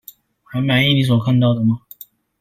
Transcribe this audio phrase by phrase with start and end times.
[0.45, 1.75] 還滿意你所看到的嗎？